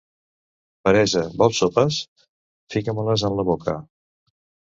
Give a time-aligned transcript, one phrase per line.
[0.87, 1.99] Peresa, vols sopes?
[1.99, 3.77] —Fica-me-les en la boca.